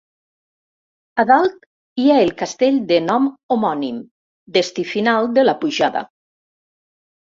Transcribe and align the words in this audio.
A 1.23 1.25
dalt, 1.31 1.59
hi 2.01 2.07
ha 2.09 2.17
el 2.23 2.33
castell 2.41 2.81
de 2.95 2.99
nom 3.11 3.31
homònim, 3.59 4.03
destí 4.59 4.91
final 4.97 5.35
de 5.41 5.49
la 5.51 5.61
pujada. 5.65 6.07